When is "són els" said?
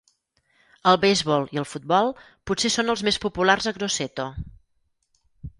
2.77-3.07